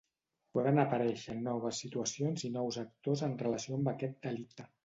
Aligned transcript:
Poden 0.57 0.79
aparèixer 0.83 1.35
noves 1.49 1.83
situacions 1.85 2.47
i 2.49 2.51
nous 2.57 2.81
actors 2.87 3.25
en 3.31 3.39
relació 3.47 3.81
amb 3.81 3.97
aquest 3.97 4.21
delicte. 4.29 4.71